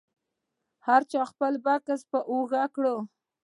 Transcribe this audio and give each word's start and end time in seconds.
هر 0.87 1.01
چا 1.11 1.21
خپل 1.31 1.53
بکس 1.65 2.01
په 2.11 2.19
اوږه 2.31 2.63
کړ. 2.75 2.85